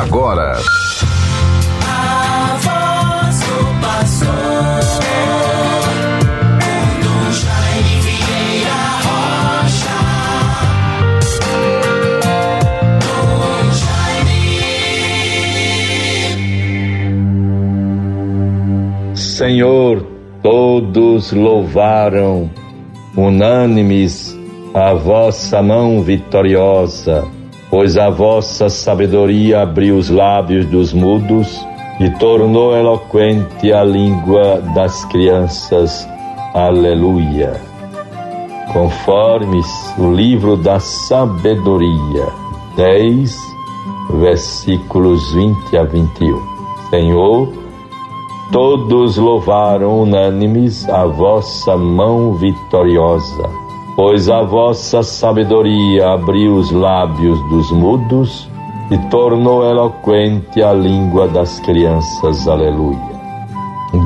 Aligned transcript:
agora. 0.00 0.56
Senhor, 19.14 20.06
todos 20.42 21.32
louvaram, 21.32 22.50
unânimes, 23.16 24.36
a 24.72 24.94
vossa 24.94 25.62
mão 25.62 26.02
vitoriosa 26.02 27.33
pois 27.74 27.96
a 27.98 28.08
vossa 28.08 28.68
sabedoria 28.68 29.62
abriu 29.62 29.96
os 29.96 30.08
lábios 30.08 30.64
dos 30.66 30.92
mudos 30.92 31.66
e 31.98 32.08
tornou 32.20 32.72
eloquente 32.72 33.72
a 33.72 33.82
língua 33.82 34.60
das 34.76 35.04
crianças. 35.06 36.08
Aleluia. 36.54 37.60
Conforme 38.72 39.60
o 39.98 40.12
livro 40.12 40.56
da 40.56 40.78
sabedoria, 40.78 42.28
10, 42.76 43.36
versículos 44.20 45.32
20 45.32 45.76
a 45.76 45.82
21. 45.82 46.40
Senhor, 46.90 47.52
todos 48.52 49.16
louvaram 49.16 50.02
unânimes 50.02 50.88
a 50.88 51.06
vossa 51.06 51.76
mão 51.76 52.34
vitoriosa 52.34 53.63
pois 53.96 54.28
a 54.28 54.42
vossa 54.42 55.02
sabedoria 55.02 56.12
abriu 56.12 56.56
os 56.56 56.70
lábios 56.70 57.40
dos 57.48 57.70
mudos 57.70 58.46
e 58.90 58.98
tornou 59.08 59.64
eloquente 59.64 60.62
a 60.62 60.70
língua 60.72 61.28
das 61.28 61.60
crianças. 61.60 62.46
Aleluia. 62.48 63.14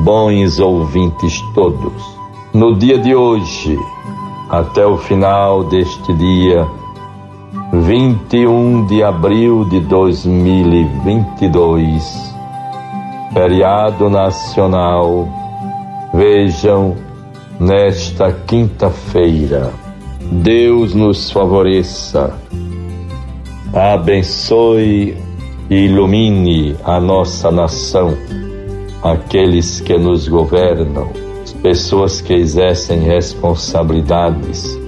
Bons 0.03 0.59
ouvintes 0.59 1.41
todos, 1.55 2.19
no 2.53 2.77
dia 2.77 2.99
de 2.99 3.15
hoje, 3.15 3.75
até 4.49 4.85
o 4.85 4.97
final 4.97 5.63
deste 5.63 6.13
dia, 6.13 6.67
21 7.73 8.85
de 8.85 9.03
abril 9.03 9.65
de 9.65 9.79
2022, 9.79 12.35
feriado 13.33 14.11
nacional, 14.11 15.27
vejam 16.13 17.08
nesta 17.59 18.31
quinta-feira. 18.31 19.73
Deus 20.31 20.93
nos 20.93 21.29
favoreça, 21.29 22.33
abençoe 23.73 25.17
e 25.69 25.75
ilumine 25.75 26.75
a 26.83 26.99
nossa 26.99 27.51
nação, 27.51 28.15
aqueles 29.03 29.81
que 29.81 29.97
nos 29.97 30.27
governam, 30.27 31.09
as 31.43 31.51
pessoas 31.51 32.21
que 32.21 32.33
exercem 32.33 32.99
responsabilidades 33.01 34.79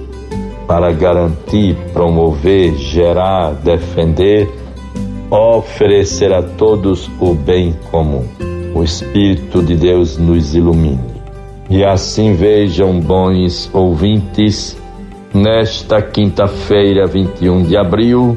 para 0.66 0.92
garantir, 0.92 1.76
promover, 1.92 2.74
gerar, 2.76 3.52
defender, 3.52 4.48
oferecer 5.30 6.32
a 6.32 6.42
todos 6.42 7.10
o 7.20 7.34
bem 7.34 7.74
comum. 7.90 8.26
O 8.74 8.82
Espírito 8.82 9.62
de 9.62 9.76
Deus 9.76 10.16
nos 10.16 10.54
ilumine. 10.54 11.11
E 11.70 11.84
assim 11.84 12.34
vejam, 12.34 13.00
bons 13.00 13.70
ouvintes, 13.72 14.76
nesta 15.32 16.02
quinta-feira, 16.02 17.06
21 17.06 17.64
de 17.64 17.76
abril, 17.76 18.36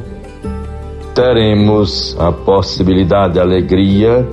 teremos 1.14 2.16
a 2.18 2.30
possibilidade, 2.32 3.38
a 3.38 3.42
alegria 3.42 4.26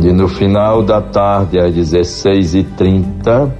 de 0.00 0.12
no 0.12 0.28
final 0.28 0.82
da 0.82 1.00
tarde, 1.00 1.58
às 1.58 1.74
16h30, 1.74 3.50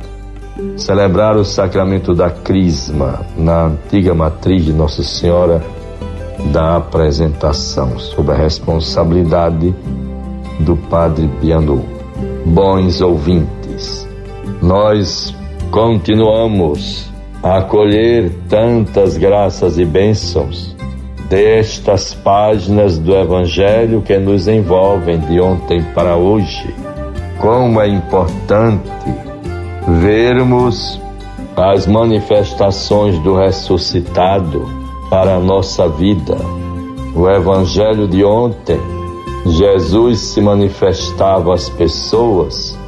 celebrar 0.76 1.36
o 1.36 1.44
sacramento 1.44 2.14
da 2.14 2.30
Crisma 2.30 3.20
na 3.36 3.66
antiga 3.66 4.14
matriz 4.14 4.64
de 4.64 4.72
Nossa 4.72 5.02
Senhora 5.02 5.62
da 6.52 6.76
Apresentação, 6.76 7.98
sob 7.98 8.32
a 8.32 8.34
responsabilidade 8.34 9.74
do 10.60 10.76
Padre 10.76 11.28
Bianu. 11.40 11.84
Bons 12.46 13.00
ouvintes, 13.02 13.59
nós 14.62 15.34
continuamos 15.70 17.10
a 17.42 17.58
acolher 17.58 18.30
tantas 18.48 19.16
graças 19.16 19.78
e 19.78 19.84
bênçãos 19.84 20.76
destas 21.28 22.12
páginas 22.12 22.98
do 22.98 23.14
Evangelho 23.14 24.02
que 24.02 24.18
nos 24.18 24.48
envolvem 24.48 25.18
de 25.20 25.40
ontem 25.40 25.80
para 25.94 26.16
hoje. 26.16 26.74
Como 27.38 27.80
é 27.80 27.88
importante 27.88 28.90
vermos 30.00 31.00
as 31.56 31.86
manifestações 31.86 33.18
do 33.20 33.36
ressuscitado 33.36 34.68
para 35.08 35.36
a 35.36 35.40
nossa 35.40 35.88
vida. 35.88 36.36
O 37.14 37.28
Evangelho 37.28 38.08
de 38.08 38.24
ontem, 38.24 38.80
Jesus 39.46 40.20
se 40.20 40.40
manifestava 40.40 41.54
às 41.54 41.68
pessoas 41.68 42.78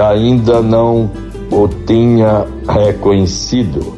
ainda 0.00 0.60
não 0.60 1.10
o 1.50 1.68
tinha 1.68 2.46
reconhecido. 2.68 3.94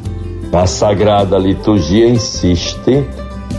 A 0.51 0.67
Sagrada 0.67 1.37
Liturgia 1.37 2.07
insiste 2.07 3.03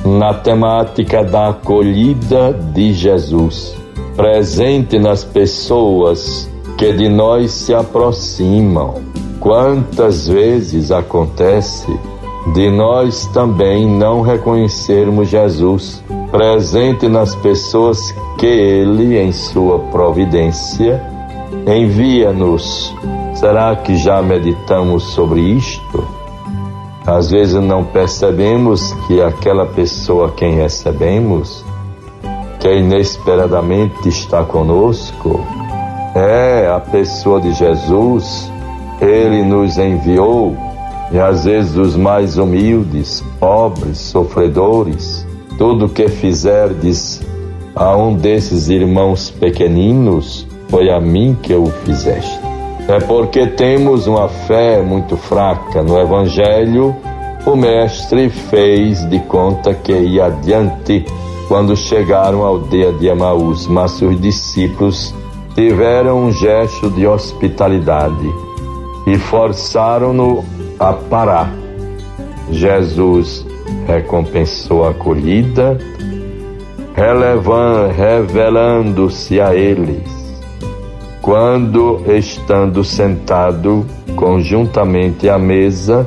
na 0.05 0.34
temática 0.34 1.25
da 1.25 1.49
acolhida 1.49 2.53
de 2.53 2.93
Jesus, 2.93 3.75
presente 4.15 4.99
nas 4.99 5.25
pessoas 5.25 6.49
que 6.77 6.93
de 6.93 7.09
nós 7.09 7.50
se 7.50 7.75
aproximam. 7.75 8.94
Quantas 9.41 10.28
vezes 10.28 10.91
acontece 10.91 11.93
de 12.53 12.71
nós 12.71 13.27
também 13.28 13.88
não 13.88 14.21
reconhecermos 14.21 15.28
Jesus, 15.28 16.04
presente 16.31 17.09
nas 17.09 17.34
pessoas 17.37 17.99
que 18.38 18.47
Ele, 18.47 19.19
em 19.19 19.33
sua 19.33 19.78
providência, 19.78 21.03
envia-nos. 21.66 22.94
Será 23.34 23.75
que 23.76 23.97
já 23.97 24.22
meditamos 24.22 25.04
sobre 25.15 25.41
isto? 25.41 26.06
Às 27.06 27.31
vezes 27.31 27.60
não 27.60 27.84
percebemos 27.84 28.92
que 29.06 29.20
aquela 29.20 29.66
pessoa 29.66 30.32
quem 30.32 30.56
recebemos, 30.56 31.65
que 32.60 32.72
inesperadamente 32.72 34.09
está 34.09 34.42
conosco, 34.42 35.44
é 36.15 36.66
a 36.66 36.81
pessoa 36.81 37.41
de 37.41 37.53
Jesus. 37.53 38.50
Ele 39.00 39.42
nos 39.42 39.76
enviou 39.76 40.56
e 41.12 41.19
às 41.19 41.44
vezes 41.44 41.76
os 41.76 41.97
mais 41.97 42.38
humildes, 42.38 43.22
pobres, 43.38 43.98
sofredores, 43.98 45.26
tudo 45.59 45.88
que 45.88 46.09
fizerdes 46.09 47.21
a 47.75 47.97
um 47.97 48.15
desses 48.15 48.69
irmãos 48.69 49.31
pequeninos, 49.31 50.44
foi 50.75 50.91
a 50.91 50.99
mim 50.99 51.39
que 51.41 51.55
o 51.55 51.67
fizeste. 51.85 52.41
É 52.89 52.99
porque 52.99 53.47
temos 53.47 54.09
uma 54.09 54.29
fé 54.29 54.83
muito 54.83 55.17
fraca 55.17 55.85
no 55.85 55.97
Evangelho, 56.01 56.97
o 57.47 57.55
Mestre 57.55 58.29
fez 58.29 59.09
de 59.09 59.21
conta 59.21 59.73
que 59.73 59.93
ia 59.93 60.27
adiante 60.27 61.05
quando 61.47 61.77
chegaram 61.77 62.43
à 62.43 62.49
aldeia 62.49 62.93
de 62.93 63.07
Emaús, 63.07 63.69
mas 63.69 64.03
os 64.03 64.21
discípulos 64.21 65.15
tiveram 65.55 66.25
um 66.25 66.33
gesto 66.33 66.91
de 66.91 67.07
hospitalidade 67.07 68.29
e 69.07 69.17
forçaram-no 69.17 70.45
a 70.81 70.93
parar. 70.93 71.55
Jesus 72.51 73.47
recompensou 73.87 74.84
a 74.84 74.91
acolhida, 74.91 75.79
revelando-se 77.97 79.41
a 79.41 79.54
eles 79.54 80.23
quando, 81.24 82.03
estando 82.06 82.84
sentado 82.84 83.86
conjuntamente 84.15 85.26
à 85.26 85.38
mesa, 85.38 86.06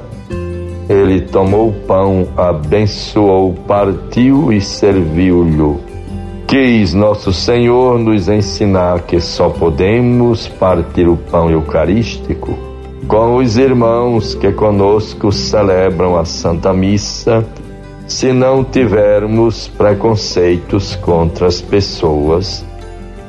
ele 0.87 1.21
tomou 1.21 1.69
o 1.69 1.73
pão, 1.73 2.27
abençoou, 2.37 3.51
partiu 3.67 4.53
e 4.53 4.61
serviu-lhe. 4.61 5.79
Quis 6.45 6.93
nosso 6.93 7.33
Senhor 7.33 7.97
nos 7.97 8.29
ensinar 8.29 9.01
que 9.07 9.19
só 9.19 9.49
podemos 9.49 10.47
partir 10.47 11.07
o 11.07 11.17
pão 11.17 11.49
eucarístico 11.49 12.55
com 13.07 13.37
os 13.37 13.57
irmãos 13.57 14.35
que 14.35 14.51
conosco 14.51 15.31
celebram 15.31 16.15
a 16.15 16.25
Santa 16.25 16.71
Missa, 16.73 17.43
se 18.07 18.31
não 18.31 18.63
tivermos 18.63 19.67
preconceitos 19.67 20.95
contra 20.95 21.47
as 21.47 21.59
pessoas 21.59 22.66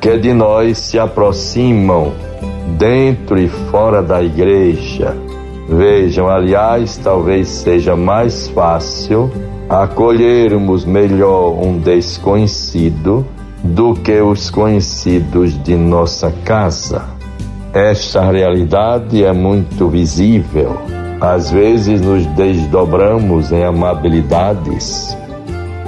que 0.00 0.16
de 0.18 0.32
nós 0.32 0.78
se 0.78 0.98
aproximam 0.98 2.12
dentro 2.78 3.38
e 3.38 3.48
fora 3.48 4.02
da 4.02 4.22
igreja. 4.22 5.16
Vejam, 5.68 6.28
aliás, 6.28 6.96
talvez 6.96 7.48
seja 7.48 7.94
mais 7.94 8.48
fácil 8.48 9.30
acolhermos 9.68 10.84
melhor 10.84 11.50
um 11.62 11.78
desconhecido 11.78 13.26
do 13.62 13.94
que 13.94 14.20
os 14.20 14.48
conhecidos 14.50 15.62
de 15.62 15.76
nossa 15.76 16.32
casa. 16.44 17.04
Esta 17.74 18.30
realidade 18.30 19.22
é 19.24 19.32
muito 19.32 19.88
visível. 19.88 20.78
Às 21.20 21.50
vezes 21.50 22.00
nos 22.00 22.24
desdobramos 22.28 23.52
em 23.52 23.64
amabilidades, 23.64 25.16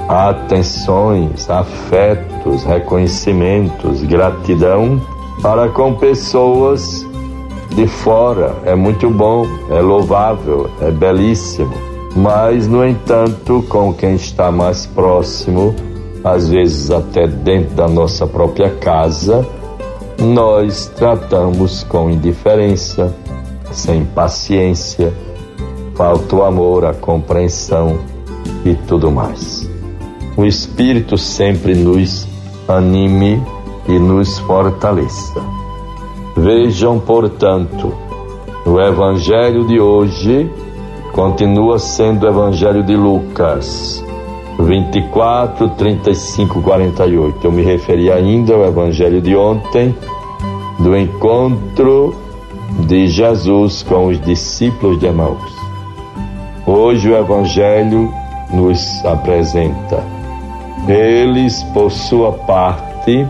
atenções, 0.07 1.49
afetos, 1.49 2.63
reconhecimentos, 2.63 4.03
gratidão 4.03 5.01
para 5.41 5.69
com 5.69 5.95
pessoas 5.95 7.05
de 7.75 7.87
fora. 7.87 8.55
É 8.65 8.75
muito 8.75 9.09
bom, 9.09 9.45
é 9.69 9.79
louvável, 9.79 10.69
é 10.81 10.91
belíssimo. 10.91 11.73
Mas, 12.15 12.67
no 12.67 12.85
entanto, 12.85 13.63
com 13.69 13.93
quem 13.93 14.15
está 14.15 14.51
mais 14.51 14.85
próximo, 14.85 15.73
às 16.23 16.49
vezes 16.49 16.91
até 16.91 17.25
dentro 17.25 17.73
da 17.73 17.87
nossa 17.87 18.27
própria 18.27 18.69
casa, 18.69 19.47
nós 20.19 20.91
tratamos 20.95 21.83
com 21.83 22.09
indiferença, 22.09 23.15
sem 23.71 24.03
paciência, 24.05 25.13
falta 25.95 26.35
o 26.35 26.43
amor, 26.43 26.85
a 26.85 26.93
compreensão 26.93 27.97
e 28.65 28.75
tudo 28.75 29.09
mais. 29.09 29.70
O 30.37 30.45
Espírito 30.45 31.17
sempre 31.17 31.75
nos 31.75 32.27
anime 32.67 33.41
e 33.87 33.99
nos 33.99 34.39
fortaleça. 34.39 35.41
Vejam, 36.37 36.99
portanto, 36.99 37.93
o 38.65 38.79
Evangelho 38.79 39.67
de 39.67 39.79
hoje 39.79 40.49
continua 41.11 41.77
sendo 41.77 42.25
o 42.25 42.29
Evangelho 42.29 42.83
de 42.83 42.95
Lucas 42.95 44.03
24, 44.57 45.69
35, 45.71 46.61
48. 46.61 47.45
Eu 47.45 47.51
me 47.51 47.63
referi 47.63 48.11
ainda 48.11 48.53
ao 48.53 48.63
Evangelho 48.63 49.21
de 49.21 49.35
ontem, 49.35 49.93
do 50.79 50.95
encontro 50.95 52.15
de 52.87 53.07
Jesus 53.07 53.83
com 53.83 54.07
os 54.07 54.19
discípulos 54.21 54.99
de 54.99 55.07
Emaús. 55.07 55.51
Hoje 56.65 57.09
o 57.09 57.17
Evangelho 57.17 58.09
nos 58.53 59.03
apresenta. 59.03 60.20
Eles, 60.87 61.63
por 61.73 61.91
sua 61.91 62.31
parte, 62.31 63.27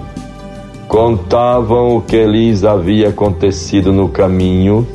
contavam 0.87 1.97
o 1.97 2.01
que 2.01 2.25
lhes 2.25 2.63
havia 2.63 3.09
acontecido 3.09 3.91
no 3.91 4.09
caminho 4.09 4.87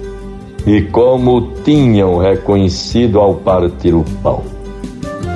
e 0.67 0.82
como 0.82 1.53
tinham 1.64 2.19
reconhecido 2.19 3.20
ao 3.20 3.35
partir 3.35 3.94
o 3.94 4.05
pão. 4.23 4.43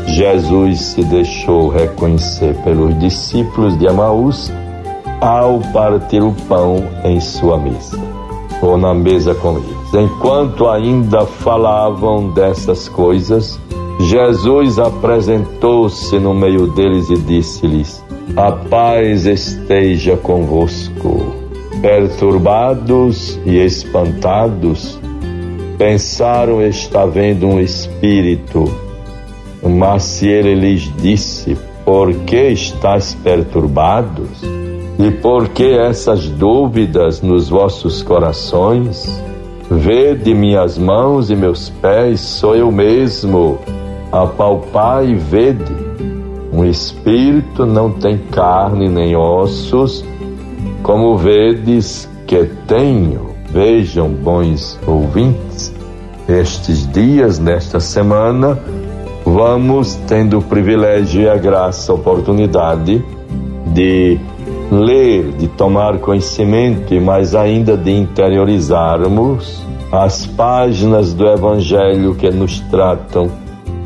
Jesus 0.06 0.81
se 0.81 1.05
deixou 1.05 1.69
reconhecer 1.69 2.55
pelos 2.64 2.99
discípulos 2.99 3.78
de 3.78 3.87
Amaús 3.87 4.52
ao 5.20 5.61
partir 5.73 6.23
o 6.23 6.32
pão 6.49 6.84
em 7.05 7.20
sua 7.20 7.56
mesa, 7.56 7.99
ou 8.61 8.76
na 8.76 8.93
mesa 8.93 9.34
com 9.34 9.58
eles. 9.58 9.94
Enquanto 9.94 10.69
ainda 10.69 11.25
falavam 11.26 12.31
dessas 12.31 12.88
coisas, 12.88 13.58
Jesus 14.00 14.79
apresentou-se 14.79 16.19
no 16.19 16.35
meio 16.35 16.67
deles 16.69 17.11
e 17.11 17.17
disse-lhes: 17.17 18.02
a 18.37 18.52
paz 18.52 19.26
esteja 19.26 20.17
convosco. 20.17 21.35
Perturbados 21.82 23.38
e 23.44 23.56
espantados, 23.56 25.00
pensaram 25.76 26.62
estar 26.62 27.06
vendo 27.06 27.47
um 27.47 27.61
espírito. 27.61 28.73
Mas 29.62 30.05
se 30.05 30.29
ele 30.29 30.55
lhes 30.55 30.93
disse: 30.97 31.56
Por 31.85 32.14
que 32.20 32.50
estáis 32.50 33.14
perturbados? 33.14 34.43
E 34.99 35.11
por 35.11 35.49
que 35.49 35.73
essas 35.73 36.29
dúvidas 36.29 37.20
nos 37.23 37.49
vossos 37.49 38.00
corações? 38.00 39.20
Vede 39.69 40.35
minhas 40.35 40.79
mãos 40.79 41.31
e 41.31 41.37
meus 41.37 41.69
pés, 41.69 42.20
sou 42.20 42.55
eu 42.55 42.70
mesmo. 42.70 43.58
Apalpai 44.12 45.11
e 45.11 45.15
vede 45.15 45.91
um 46.53 46.65
espírito 46.65 47.65
não 47.65 47.93
tem 47.93 48.19
carne 48.19 48.89
nem 48.89 49.15
ossos, 49.15 50.05
como 50.83 51.17
vedes 51.17 52.09
que 52.27 52.45
tenho. 52.67 53.31
Vejam, 53.53 54.09
bons 54.09 54.79
ouvintes, 54.87 55.73
estes 56.29 56.91
dias, 56.93 57.39
nesta 57.39 57.81
semana, 57.81 58.59
vamos 59.25 59.95
tendo 60.07 60.39
o 60.39 60.43
privilégio 60.43 61.23
e 61.23 61.29
a 61.29 61.37
graça, 61.37 61.91
a 61.91 61.95
oportunidade 61.95 63.05
de 63.73 64.19
ler, 64.71 65.33
de 65.33 65.49
tomar 65.49 65.99
conhecimento 65.99 66.95
e 66.95 67.01
mais 67.01 67.35
ainda 67.35 67.77
de 67.77 67.93
interiorizarmos 67.93 69.62
as 69.91 70.27
páginas 70.27 71.12
do 71.12 71.27
Evangelho 71.29 72.15
que 72.15 72.31
nos 72.31 72.61
tratam 72.61 73.31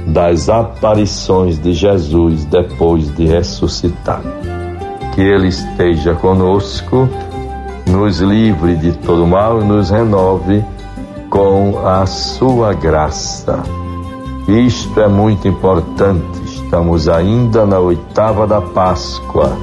das 0.06 0.48
aparições 0.48 1.58
de 1.58 1.72
Jesus 1.72 2.44
depois 2.44 3.14
de 3.14 3.26
ressuscitado. 3.26 4.28
Que 5.14 5.22
Ele 5.22 5.48
esteja 5.48 6.14
conosco, 6.14 7.08
nos 7.86 8.20
livre 8.20 8.76
de 8.76 8.92
todo 8.92 9.26
mal 9.26 9.60
e 9.60 9.64
nos 9.64 9.90
renove 9.90 10.64
com 11.30 11.86
a 11.86 12.06
sua 12.06 12.72
graça. 12.74 13.62
Isto 14.48 15.00
é 15.00 15.08
muito 15.08 15.48
importante. 15.48 16.42
Estamos 16.44 17.08
ainda 17.08 17.64
na 17.64 17.78
oitava 17.78 18.46
da 18.46 18.60
Páscoa. 18.60 19.56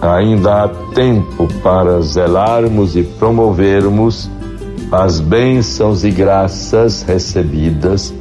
Ainda 0.00 0.64
há 0.64 0.68
tempo 0.94 1.48
para 1.62 2.00
zelarmos 2.00 2.96
e 2.96 3.02
promovermos 3.02 4.30
as 4.90 5.20
bênçãos 5.20 6.04
e 6.04 6.10
graças 6.10 7.02
recebidas 7.02 8.12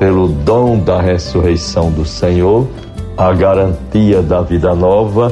pelo 0.00 0.28
dom 0.28 0.78
da 0.78 0.98
ressurreição 0.98 1.92
do 1.92 2.06
Senhor, 2.06 2.66
a 3.18 3.34
garantia 3.34 4.22
da 4.22 4.40
vida 4.40 4.74
nova, 4.74 5.30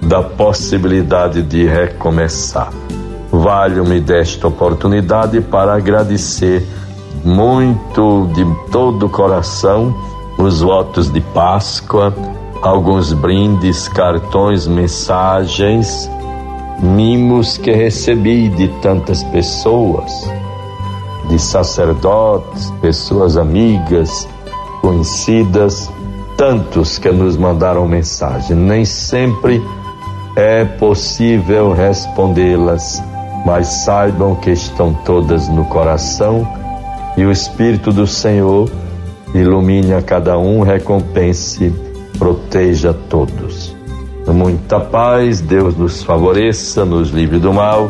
da 0.00 0.22
possibilidade 0.22 1.42
de 1.42 1.66
recomeçar. 1.66 2.72
Valho-me 3.30 4.00
desta 4.00 4.48
oportunidade 4.48 5.42
para 5.42 5.74
agradecer 5.74 6.66
muito 7.22 8.26
de 8.32 8.46
todo 8.72 9.04
o 9.04 9.10
coração 9.10 9.94
os 10.38 10.62
votos 10.62 11.12
de 11.12 11.20
Páscoa, 11.20 12.14
alguns 12.62 13.12
brindes, 13.12 13.86
cartões, 13.86 14.66
mensagens, 14.66 16.10
mimos 16.80 17.58
que 17.58 17.70
recebi 17.70 18.48
de 18.48 18.68
tantas 18.80 19.22
pessoas 19.24 20.10
de 21.28 21.38
sacerdotes, 21.38 22.70
pessoas 22.80 23.36
amigas, 23.36 24.28
conhecidas, 24.80 25.90
tantos 26.36 26.98
que 26.98 27.10
nos 27.10 27.36
mandaram 27.36 27.86
mensagem. 27.88 28.56
Nem 28.56 28.84
sempre 28.84 29.62
é 30.36 30.64
possível 30.64 31.72
respondê-las, 31.72 33.02
mas 33.44 33.84
saibam 33.84 34.34
que 34.34 34.50
estão 34.50 34.92
todas 35.04 35.48
no 35.48 35.64
coração 35.64 36.46
e 37.16 37.24
o 37.24 37.32
Espírito 37.32 37.92
do 37.92 38.06
Senhor 38.06 38.70
ilumine 39.34 39.94
a 39.94 40.02
cada 40.02 40.38
um, 40.38 40.62
recompense, 40.62 41.72
proteja 42.18 42.94
todos. 43.08 43.74
Muita 44.26 44.80
paz, 44.80 45.40
Deus 45.40 45.76
nos 45.76 46.02
favoreça, 46.02 46.84
nos 46.84 47.10
livre 47.10 47.38
do 47.38 47.52
mal 47.52 47.88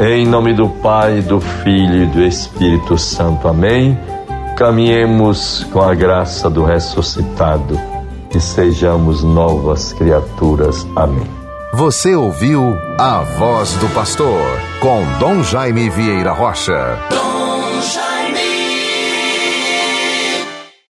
em 0.00 0.26
nome 0.26 0.52
do 0.54 0.68
Pai, 0.68 1.20
do 1.20 1.40
Filho 1.40 2.02
e 2.02 2.06
do 2.06 2.22
Espírito 2.22 2.98
Santo. 2.98 3.48
Amém. 3.48 3.98
Caminhemos 4.56 5.66
com 5.72 5.80
a 5.80 5.94
graça 5.94 6.48
do 6.48 6.64
ressuscitado 6.64 7.78
e 8.34 8.40
sejamos 8.40 9.22
novas 9.22 9.92
criaturas. 9.92 10.86
Amém. 10.96 11.28
Você 11.72 12.14
ouviu 12.14 12.76
a 12.98 13.20
voz 13.38 13.72
do 13.74 13.88
pastor 13.88 14.40
com 14.80 15.02
Dom 15.18 15.42
Jaime 15.42 15.90
Vieira 15.90 16.32
Rocha. 16.32 17.33